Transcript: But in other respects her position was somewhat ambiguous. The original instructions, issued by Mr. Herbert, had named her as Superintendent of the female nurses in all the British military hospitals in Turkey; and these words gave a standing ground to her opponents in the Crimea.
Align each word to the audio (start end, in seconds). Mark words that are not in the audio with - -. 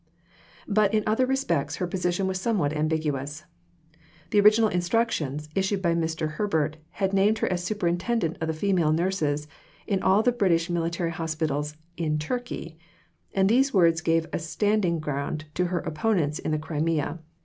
But 0.67 0.95
in 0.95 1.03
other 1.05 1.27
respects 1.27 1.75
her 1.75 1.85
position 1.85 2.25
was 2.25 2.41
somewhat 2.41 2.73
ambiguous. 2.73 3.43
The 4.31 4.39
original 4.39 4.67
instructions, 4.67 5.47
issued 5.53 5.79
by 5.83 5.93
Mr. 5.93 6.27
Herbert, 6.27 6.77
had 6.93 7.13
named 7.13 7.37
her 7.37 7.47
as 7.53 7.63
Superintendent 7.63 8.37
of 8.41 8.47
the 8.47 8.53
female 8.55 8.93
nurses 8.93 9.47
in 9.85 10.01
all 10.01 10.23
the 10.23 10.31
British 10.31 10.71
military 10.71 11.11
hospitals 11.11 11.77
in 11.97 12.17
Turkey; 12.17 12.79
and 13.35 13.47
these 13.47 13.75
words 13.75 14.01
gave 14.01 14.25
a 14.33 14.39
standing 14.39 14.99
ground 14.99 15.45
to 15.53 15.65
her 15.65 15.81
opponents 15.81 16.39
in 16.39 16.49
the 16.49 16.57
Crimea. 16.57 17.19